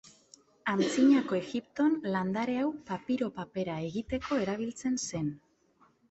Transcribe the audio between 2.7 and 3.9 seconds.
papiro papera